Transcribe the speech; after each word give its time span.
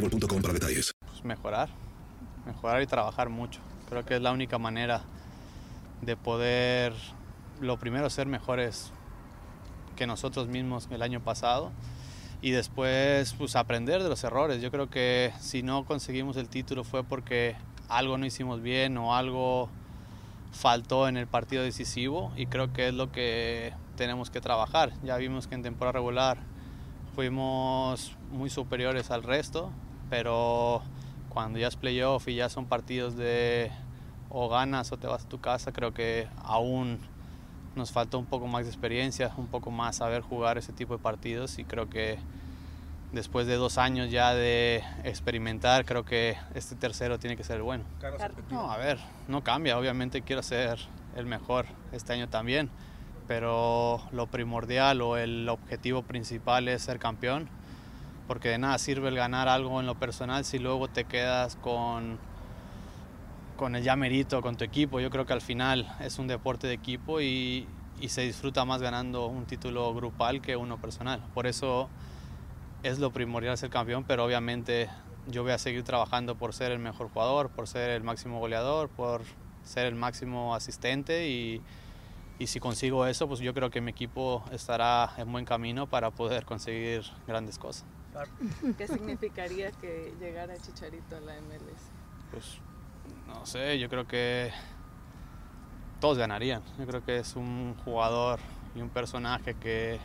boostmobile.com 0.00 0.42
para 0.42 0.54
detalles. 0.54 0.92
Pues 1.06 1.24
mejorar, 1.24 1.68
mejorar 2.44 2.82
y 2.82 2.86
trabajar 2.86 3.28
mucho. 3.28 3.60
Creo 3.88 4.04
que 4.04 4.16
es 4.16 4.22
la 4.22 4.32
única 4.32 4.58
manera 4.58 5.02
de 6.02 6.16
poder, 6.16 6.92
lo 7.60 7.78
primero, 7.78 8.10
ser 8.10 8.26
mejores 8.26 8.92
que 9.96 10.06
nosotros 10.06 10.48
mismos 10.48 10.88
el 10.90 11.02
año 11.02 11.20
pasado 11.20 11.72
y 12.42 12.50
después 12.50 13.34
pues 13.38 13.56
aprender 13.56 14.02
de 14.02 14.08
los 14.08 14.22
errores. 14.24 14.60
Yo 14.60 14.70
creo 14.70 14.90
que 14.90 15.32
si 15.40 15.62
no 15.62 15.84
conseguimos 15.84 16.36
el 16.36 16.48
título 16.48 16.84
fue 16.84 17.02
porque 17.02 17.56
algo 17.88 18.18
no 18.18 18.26
hicimos 18.26 18.60
bien 18.60 18.98
o 18.98 19.14
algo 19.14 19.70
faltó 20.52 21.08
en 21.08 21.16
el 21.16 21.26
partido 21.26 21.62
decisivo 21.62 22.32
y 22.36 22.46
creo 22.46 22.72
que 22.72 22.88
es 22.88 22.94
lo 22.94 23.10
que 23.10 23.72
tenemos 23.96 24.30
que 24.30 24.40
trabajar. 24.40 24.92
Ya 25.02 25.16
vimos 25.16 25.46
que 25.46 25.54
en 25.54 25.62
temporada 25.62 25.92
regular 25.92 26.38
fuimos 27.14 28.14
muy 28.30 28.50
superiores 28.50 29.10
al 29.10 29.22
resto, 29.22 29.70
pero 30.10 30.82
cuando 31.28 31.58
ya 31.58 31.68
es 31.68 31.76
playoff 31.76 32.28
y 32.28 32.36
ya 32.36 32.48
son 32.48 32.66
partidos 32.66 33.16
de 33.16 33.70
o 34.28 34.48
ganas 34.48 34.90
o 34.92 34.96
te 34.96 35.06
vas 35.06 35.24
a 35.24 35.28
tu 35.28 35.40
casa, 35.40 35.72
creo 35.72 35.94
que 35.94 36.28
aún 36.42 36.98
nos 37.74 37.92
falta 37.92 38.16
un 38.16 38.26
poco 38.26 38.46
más 38.46 38.64
de 38.64 38.70
experiencia, 38.70 39.32
un 39.36 39.46
poco 39.46 39.70
más 39.70 39.96
saber 39.96 40.22
jugar 40.22 40.58
ese 40.58 40.72
tipo 40.72 40.96
de 40.96 41.02
partidos 41.02 41.58
y 41.58 41.64
creo 41.64 41.90
que 41.90 42.18
después 43.12 43.46
de 43.46 43.56
dos 43.56 43.78
años 43.78 44.10
ya 44.10 44.34
de 44.34 44.82
experimentar, 45.04 45.84
creo 45.84 46.04
que 46.04 46.36
este 46.54 46.74
tercero 46.74 47.18
tiene 47.18 47.36
que 47.36 47.44
ser 47.44 47.56
el 47.56 47.62
bueno. 47.62 47.84
No, 48.54 48.70
a 48.70 48.76
ver, 48.78 48.98
no 49.28 49.44
cambia, 49.44 49.78
obviamente 49.78 50.22
quiero 50.22 50.42
ser 50.42 50.78
el 51.16 51.26
mejor 51.26 51.66
este 51.92 52.12
año 52.14 52.28
también, 52.28 52.70
pero 53.28 54.00
lo 54.10 54.26
primordial 54.26 55.02
o 55.02 55.16
el 55.16 55.48
objetivo 55.48 56.02
principal 56.02 56.68
es 56.68 56.82
ser 56.82 56.98
campeón 56.98 57.48
porque 58.26 58.48
de 58.48 58.58
nada 58.58 58.78
sirve 58.78 59.08
el 59.08 59.16
ganar 59.16 59.48
algo 59.48 59.80
en 59.80 59.86
lo 59.86 59.94
personal 59.94 60.44
si 60.44 60.58
luego 60.58 60.88
te 60.88 61.04
quedas 61.04 61.56
con, 61.56 62.18
con 63.56 63.76
el 63.76 63.82
llamerito, 63.82 64.42
con 64.42 64.56
tu 64.56 64.64
equipo. 64.64 65.00
Yo 65.00 65.10
creo 65.10 65.26
que 65.26 65.32
al 65.32 65.40
final 65.40 65.94
es 66.00 66.18
un 66.18 66.26
deporte 66.26 66.66
de 66.66 66.74
equipo 66.74 67.20
y, 67.20 67.66
y 68.00 68.08
se 68.08 68.22
disfruta 68.22 68.64
más 68.64 68.82
ganando 68.82 69.26
un 69.26 69.46
título 69.46 69.94
grupal 69.94 70.40
que 70.40 70.56
uno 70.56 70.78
personal. 70.78 71.22
Por 71.34 71.46
eso 71.46 71.88
es 72.82 72.98
lo 72.98 73.10
primordial 73.10 73.56
ser 73.58 73.70
campeón, 73.70 74.04
pero 74.04 74.24
obviamente 74.24 74.88
yo 75.28 75.42
voy 75.42 75.52
a 75.52 75.58
seguir 75.58 75.82
trabajando 75.82 76.36
por 76.36 76.52
ser 76.52 76.72
el 76.72 76.78
mejor 76.78 77.08
jugador, 77.10 77.50
por 77.50 77.66
ser 77.66 77.90
el 77.90 78.02
máximo 78.02 78.38
goleador, 78.38 78.88
por 78.88 79.22
ser 79.64 79.86
el 79.86 79.94
máximo 79.94 80.54
asistente 80.54 81.28
y, 81.28 81.60
y 82.38 82.46
si 82.46 82.60
consigo 82.60 83.06
eso, 83.06 83.26
pues 83.26 83.40
yo 83.40 83.54
creo 83.54 83.70
que 83.70 83.80
mi 83.80 83.90
equipo 83.90 84.44
estará 84.52 85.10
en 85.16 85.30
buen 85.32 85.44
camino 85.44 85.88
para 85.88 86.10
poder 86.10 86.44
conseguir 86.44 87.02
grandes 87.26 87.58
cosas. 87.58 87.84
¿Qué 88.78 88.88
significaría 88.88 89.72
que 89.72 90.14
llegara 90.20 90.56
Chicharito 90.56 91.16
a 91.16 91.20
la 91.20 91.34
MLS? 91.40 91.90
Pues 92.30 92.58
no 93.26 93.44
sé, 93.46 93.78
yo 93.78 93.88
creo 93.88 94.06
que 94.06 94.50
todos 96.00 96.18
ganarían. 96.18 96.62
Yo 96.78 96.86
creo 96.86 97.04
que 97.04 97.18
es 97.18 97.36
un 97.36 97.74
jugador 97.84 98.40
y 98.74 98.80
un 98.80 98.90
personaje 98.90 99.54
que, 99.54 99.98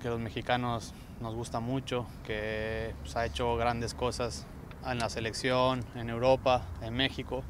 que 0.00 0.08
los 0.08 0.20
mexicanos 0.20 0.94
nos 1.20 1.34
gusta 1.34 1.60
mucho, 1.60 2.06
que 2.24 2.94
pues, 3.00 3.16
ha 3.16 3.24
hecho 3.26 3.56
grandes 3.56 3.94
cosas 3.94 4.46
en 4.84 4.98
la 4.98 5.08
selección, 5.08 5.84
en 5.94 6.10
Europa, 6.10 6.62
en 6.82 6.94
México. 6.94 7.42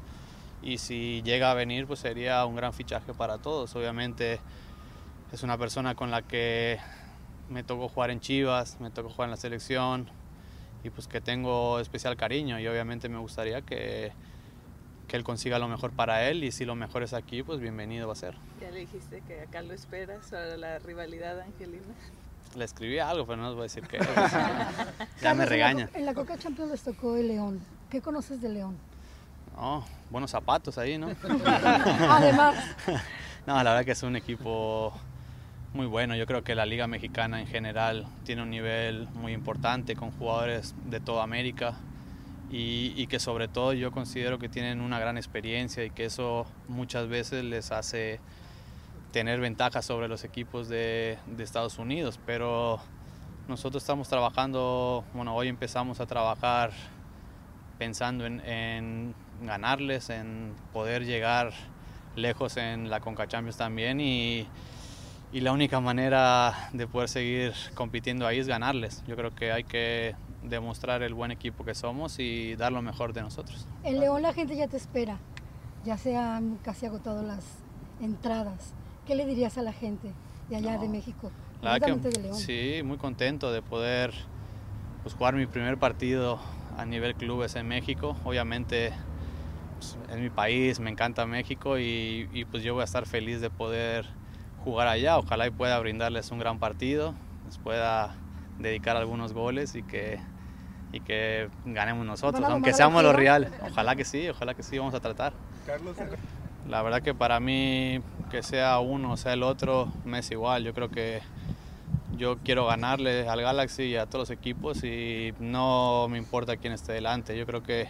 Y 0.61 0.79
si 0.79 1.21
llega 1.21 1.51
a 1.51 1.53
venir, 1.53 1.85
pues 1.85 1.99
sería 1.99 2.45
un 2.45 2.55
gran 2.55 2.73
fichaje 2.73 3.13
para 3.13 3.37
todos. 3.37 3.75
Obviamente 3.75 4.39
es 5.31 5.43
una 5.43 5.57
persona 5.57 5.95
con 5.95 6.09
la 6.11 6.21
que 6.21 6.79
me 7.49 7.63
tocó 7.63 7.89
jugar 7.89 8.11
en 8.11 8.19
Chivas, 8.19 8.79
me 8.79 8.89
tocó 8.91 9.09
jugar 9.09 9.27
en 9.27 9.31
la 9.31 9.37
selección 9.37 10.09
y 10.83 10.89
pues 10.89 11.07
que 11.07 11.21
tengo 11.21 11.79
especial 11.79 12.15
cariño 12.17 12.59
y 12.59 12.67
obviamente 12.67 13.09
me 13.09 13.17
gustaría 13.17 13.61
que, 13.61 14.11
que 15.07 15.15
él 15.15 15.23
consiga 15.23 15.59
lo 15.59 15.67
mejor 15.67 15.91
para 15.91 16.27
él 16.29 16.43
y 16.43 16.51
si 16.51 16.65
lo 16.65 16.75
mejor 16.75 17.03
es 17.03 17.13
aquí, 17.13 17.43
pues 17.43 17.59
bienvenido 17.59 18.07
va 18.07 18.13
a 18.13 18.17
ser. 18.17 18.35
Ya 18.61 18.71
le 18.71 18.81
dijiste 18.81 19.21
que 19.27 19.41
acá 19.41 19.61
lo 19.61 19.73
esperas 19.73 20.27
para 20.29 20.57
la 20.57 20.79
rivalidad 20.79 21.39
Angelina. 21.39 21.93
Le 22.55 22.65
escribí 22.65 22.99
algo, 22.99 23.25
pero 23.25 23.37
no 23.37 23.47
les 23.47 23.55
voy 23.55 23.61
a 23.61 23.63
decir 23.63 23.83
qué. 23.87 23.99
ya 25.21 25.33
me 25.33 25.45
regaña. 25.45 25.89
En 25.93 26.05
la 26.05 26.13
Coca 26.13 26.37
Champions 26.37 26.71
les 26.71 26.81
tocó 26.81 27.15
el 27.15 27.27
León. 27.27 27.61
¿Qué 27.89 28.01
conoces 28.01 28.41
de 28.41 28.49
León? 28.49 28.77
No, 29.55 29.85
buenos 30.09 30.31
zapatos 30.31 30.77
ahí, 30.77 30.97
¿no? 30.97 31.07
Además. 32.09 32.55
no, 33.47 33.55
la 33.55 33.63
verdad 33.63 33.85
que 33.85 33.91
es 33.91 34.03
un 34.03 34.15
equipo 34.15 34.93
muy 35.77 35.85
bueno. 35.85 36.15
Yo 36.15 36.25
creo 36.25 36.43
que 36.43 36.55
la 36.55 36.65
Liga 36.65 36.87
Mexicana 36.87 37.39
en 37.39 37.45
general 37.45 38.07
tiene 38.25 38.41
un 38.41 38.49
nivel 38.49 39.07
muy 39.13 39.31
importante 39.31 39.95
con 39.95 40.09
jugadores 40.11 40.73
de 40.89 40.99
toda 40.99 41.23
América 41.23 41.75
y, 42.49 42.93
y, 42.95 43.05
que 43.05 43.19
sobre 43.19 43.47
todo 43.47 43.73
yo 43.73 43.91
considero 43.91 44.39
que 44.39 44.49
tienen 44.49 44.81
una 44.81 44.99
gran 44.99 45.17
experiencia 45.17 45.85
y 45.85 45.91
que 45.91 46.05
eso 46.05 46.47
muchas 46.67 47.07
veces 47.07 47.43
les 47.43 47.71
hace 47.71 48.19
tener 49.11 49.39
ventajas 49.39 49.85
sobre 49.85 50.07
los 50.07 50.23
equipos 50.23 50.67
de, 50.67 51.19
de 51.27 51.43
Estados 51.43 51.77
Unidos. 51.77 52.19
Pero 52.25 52.79
nosotros 53.47 53.83
estamos 53.83 54.09
trabajando, 54.09 55.05
bueno, 55.13 55.35
hoy 55.35 55.47
empezamos 55.47 55.99
a 55.99 56.07
trabajar 56.07 56.71
pensando 57.77 58.25
en, 58.25 58.39
en 58.39 59.13
ganarles, 59.43 60.09
en 60.09 60.55
poder 60.73 61.05
llegar 61.05 61.53
lejos 62.15 62.57
en 62.57 62.89
la 62.89 62.99
Conca 62.99 63.27
Champions 63.27 63.57
también 63.57 63.99
y, 64.01 64.47
y 65.31 65.41
la 65.41 65.51
única 65.51 65.79
manera 65.79 66.69
de 66.73 66.87
poder 66.87 67.09
seguir 67.09 67.53
compitiendo 67.73 68.25
ahí 68.25 68.39
es 68.39 68.47
ganarles. 68.47 69.03
Yo 69.07 69.15
creo 69.15 69.35
que 69.35 69.51
hay 69.51 69.63
que 69.63 70.15
demostrar 70.43 71.03
el 71.03 71.13
buen 71.13 71.31
equipo 71.31 71.65
que 71.65 71.75
somos 71.75 72.19
y 72.19 72.55
dar 72.55 72.71
lo 72.71 72.81
mejor 72.81 73.13
de 73.13 73.21
nosotros. 73.21 73.67
En 73.83 73.99
León 73.99 74.21
la 74.21 74.33
gente 74.33 74.55
ya 74.55 74.67
te 74.67 74.77
espera, 74.77 75.17
ya 75.83 75.97
se 75.97 76.15
han 76.15 76.57
casi 76.57 76.85
agotado 76.85 77.23
las 77.23 77.43
entradas. 78.01 78.73
¿Qué 79.05 79.15
le 79.15 79.25
dirías 79.25 79.57
a 79.57 79.61
la 79.61 79.73
gente 79.73 80.11
de 80.49 80.55
allá 80.55 80.77
de 80.77 80.87
México? 80.87 81.31
La 81.61 81.79
que, 81.79 81.91
de 81.91 82.21
León. 82.21 82.35
sí, 82.35 82.81
muy 82.83 82.97
contento 82.97 83.51
de 83.51 83.61
poder 83.61 84.13
pues, 85.03 85.15
jugar 85.15 85.35
mi 85.35 85.47
primer 85.47 85.77
partido 85.77 86.39
a 86.77 86.85
nivel 86.85 87.15
clubes 87.15 87.55
en 87.55 87.67
México. 87.67 88.15
Obviamente 88.23 88.93
pues, 89.79 89.97
es 90.09 90.19
mi 90.19 90.29
país, 90.29 90.79
me 90.79 90.89
encanta 90.89 91.25
México 91.25 91.79
y, 91.79 92.29
y, 92.31 92.45
pues 92.45 92.63
yo 92.63 92.73
voy 92.75 92.81
a 92.81 92.85
estar 92.85 93.05
feliz 93.05 93.41
de 93.41 93.49
poder 93.49 94.05
jugar 94.63 94.87
allá. 94.87 95.17
Ojalá 95.17 95.47
y 95.47 95.51
pueda 95.51 95.79
brindarles 95.79 96.31
un 96.31 96.39
gran 96.39 96.59
partido, 96.59 97.13
les 97.45 97.57
pueda 97.57 98.15
dedicar 98.59 98.97
algunos 98.97 99.33
goles 99.33 99.75
y 99.75 99.83
que, 99.83 100.19
y 100.91 100.99
que 100.99 101.49
ganemos 101.65 102.05
nosotros, 102.05 102.41
¿Van 102.41 102.51
a 102.51 102.53
aunque 102.55 102.73
seamos 102.73 103.03
los 103.03 103.15
reales. 103.15 103.51
Ojalá 103.61 103.95
que 103.95 104.05
sí, 104.05 104.29
ojalá 104.29 104.53
que 104.53 104.63
sí, 104.63 104.77
vamos 104.77 104.93
a 104.93 104.99
tratar. 104.99 105.33
La 106.67 106.81
verdad 106.81 107.01
que 107.01 107.13
para 107.13 107.39
mí, 107.39 108.01
que 108.29 108.43
sea 108.43 108.79
uno 108.79 109.13
o 109.13 109.17
sea 109.17 109.33
el 109.33 109.43
otro, 109.43 109.91
me 110.05 110.19
es 110.19 110.31
igual. 110.31 110.63
Yo 110.63 110.73
creo 110.73 110.89
que 110.89 111.21
yo 112.17 112.37
quiero 112.39 112.65
ganarle 112.65 113.27
al 113.27 113.41
Galaxy 113.41 113.83
y 113.83 113.95
a 113.95 114.05
todos 114.05 114.29
los 114.29 114.37
equipos 114.37 114.83
y 114.83 115.33
no 115.39 116.07
me 116.09 116.17
importa 116.17 116.57
quién 116.57 116.73
esté 116.73 116.93
delante. 116.93 117.37
Yo 117.37 117.45
creo 117.45 117.63
que 117.63 117.87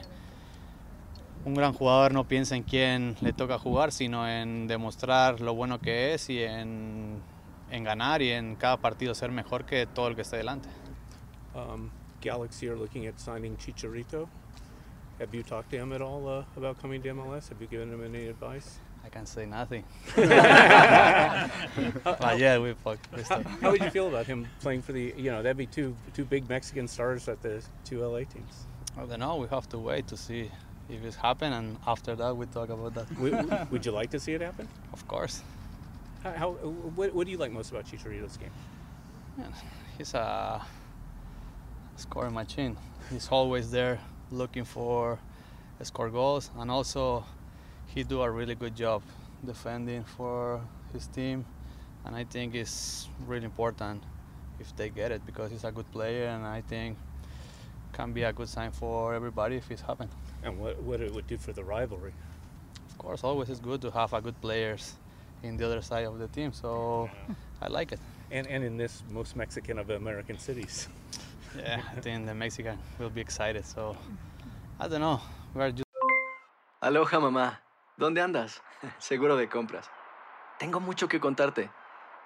un 1.45 1.53
gran 1.53 1.73
jugador 1.73 2.13
no 2.13 2.27
piensa 2.27 2.55
en 2.55 2.63
quién 2.63 3.15
le 3.21 3.33
toca 3.33 3.57
jugar, 3.57 3.91
sino 3.91 4.27
en 4.27 4.67
demostrar 4.67 5.39
lo 5.41 5.53
bueno 5.55 5.79
que 5.79 6.13
es 6.13 6.29
y 6.29 6.43
en, 6.43 7.21
en 7.71 7.83
ganar 7.83 8.21
y 8.21 8.31
en 8.31 8.55
cada 8.55 8.77
partido 8.77 9.15
ser 9.15 9.31
mejor 9.31 9.65
que 9.65 9.85
todo 9.87 10.07
el 10.07 10.15
que 10.15 10.21
esté 10.21 10.37
delante. 10.37 10.69
Um, 11.55 11.89
Galaxy 12.21 12.67
are 12.67 12.75
looking 12.75 13.07
at 13.07 13.19
signing 13.19 13.57
Chicharito. 13.57 14.27
Have 15.19 15.33
you 15.33 15.41
talked 15.41 15.71
to 15.71 15.77
him 15.77 15.93
at 15.93 16.01
all 16.01 16.27
uh, 16.27 16.43
about 16.55 16.79
coming 16.79 17.01
to 17.01 17.09
MLS? 17.09 17.49
Have 17.49 17.59
you 17.59 17.67
given 17.67 17.91
him 17.91 18.03
any 18.03 18.27
advice? 18.27 18.79
I 19.03 19.09
can't 19.09 19.27
say 19.27 19.45
nothing. 19.45 19.83
but 20.15 20.29
yeah, 22.37 22.59
we 22.59 22.73
fuck. 22.73 22.99
we 23.15 23.23
How, 23.23 23.41
how 23.61 23.71
would 23.71 23.81
you 23.81 23.89
feel 23.89 24.09
about 24.09 24.25
him 24.27 24.47
playing 24.59 24.81
for 24.81 24.91
the? 24.91 25.13
You 25.17 25.31
know, 25.31 25.41
that'd 25.41 25.57
be 25.57 25.65
two 25.65 25.95
two 26.13 26.25
big 26.25 26.49
Mexican 26.49 26.87
stars 26.87 27.27
at 27.29 27.41
the 27.41 27.63
two 27.85 28.05
LA 28.05 28.19
teams. 28.19 28.67
I 28.97 29.05
don't 29.05 29.19
know. 29.19 29.37
We 29.37 29.47
have 29.47 29.69
to 29.69 29.79
wait 29.79 30.07
to 30.07 30.17
see 30.17 30.51
if 30.89 31.03
it's 31.03 31.15
happen, 31.15 31.53
and 31.53 31.77
after 31.85 32.15
that, 32.15 32.35
we 32.35 32.45
talk 32.45 32.69
about 32.69 32.93
that. 32.95 33.19
would, 33.19 33.71
would 33.71 33.85
you 33.85 33.91
like 33.91 34.09
to 34.11 34.19
see 34.19 34.33
it 34.33 34.41
happen? 34.41 34.67
Of 34.93 35.07
course. 35.07 35.43
How, 36.23 36.31
how 36.31 36.51
what, 36.51 37.13
what 37.13 37.25
do 37.25 37.31
you 37.31 37.37
like 37.37 37.51
most 37.51 37.71
about 37.71 37.85
Chicharito's 37.85 38.37
game? 38.37 38.51
Man, 39.37 39.53
he's 39.97 40.13
a 40.13 40.61
scoring 41.95 42.33
machine. 42.33 42.77
He's 43.09 43.27
always 43.29 43.71
there 43.71 43.99
looking 44.31 44.65
for 44.65 45.19
score 45.83 46.09
goals, 46.09 46.49
and 46.57 46.71
also 46.71 47.23
he 47.87 48.03
do 48.03 48.21
a 48.21 48.29
really 48.29 48.55
good 48.55 48.75
job 48.75 49.01
defending 49.45 50.03
for 50.03 50.61
his 50.93 51.07
team. 51.07 51.45
And 52.05 52.15
I 52.15 52.23
think 52.23 52.55
it's 52.55 53.09
really 53.27 53.45
important 53.45 54.03
if 54.59 54.75
they 54.75 54.89
get 54.89 55.11
it 55.11 55.25
because 55.25 55.51
he's 55.51 55.63
a 55.63 55.71
good 55.71 55.91
player, 55.91 56.27
and 56.27 56.45
I 56.45 56.61
think 56.61 56.97
can 57.93 58.13
be 58.13 58.23
a 58.23 58.33
good 58.33 58.49
sign 58.49 58.71
for 58.71 59.13
everybody 59.13 59.57
if 59.57 59.69
it's 59.71 59.81
happened. 59.81 60.09
And 60.43 60.59
what 60.59 60.81
what 60.81 61.01
it 61.01 61.13
would 61.13 61.27
do 61.27 61.37
for 61.37 61.53
the 61.53 61.63
rivalry? 61.63 62.13
Of 62.89 62.97
course, 62.97 63.23
always 63.23 63.49
it's 63.49 63.59
good 63.59 63.81
to 63.81 63.91
have 63.91 64.13
a 64.13 64.21
good 64.21 64.39
players 64.41 64.95
in 65.43 65.57
the 65.57 65.65
other 65.65 65.81
side 65.81 66.05
of 66.05 66.19
the 66.19 66.27
team. 66.27 66.53
So 66.53 67.09
I 67.61 67.67
like 67.67 67.91
it. 67.91 67.99
And 68.31 68.47
and 68.47 68.63
in 68.63 68.77
this 68.77 69.03
most 69.09 69.35
Mexican 69.35 69.79
of 69.79 69.89
American 69.89 70.37
cities. 70.37 70.87
Yeah, 71.57 71.81
I 71.95 72.01
think 72.01 72.27
the 72.27 72.35
Mexican 72.35 72.77
will 72.99 73.09
be 73.09 73.21
excited. 73.21 73.65
So 73.65 73.95
I 74.79 74.87
don't 74.87 75.01
know. 75.01 75.21
We're 75.55 75.71
just 75.71 75.87
Aloha 76.81 77.19
mamá, 77.19 77.61
¿dónde 77.97 78.21
andas? 78.21 78.61
Seguro 78.99 79.35
de 79.37 79.49
compras. 79.49 79.89
Tengo 80.59 80.79
mucho 80.79 81.07
que 81.07 81.19
contarte. 81.19 81.71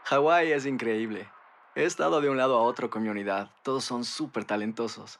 Hawái 0.04 0.52
es 0.52 0.66
increíble. 0.66 1.30
He 1.76 1.86
estado 1.86 2.20
de 2.20 2.30
un 2.30 2.36
lado 2.36 2.58
a 2.58 2.62
otro 2.64 2.90
con 2.90 3.04
mi 3.04 3.10
unidad. 3.10 3.50
Todos 3.64 3.86
son 3.86 4.04
súper 4.04 4.44
talentosos. 4.44 5.20